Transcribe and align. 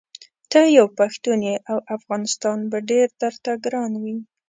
ته 0.51 0.59
یو 0.77 0.87
پښتون 0.99 1.39
یې 1.49 1.55
او 1.71 1.77
افغانستان 1.95 2.59
به 2.71 2.77
ډېر 2.89 3.07
درته 3.21 3.51
ګران 3.65 3.91
وي. 4.03 4.15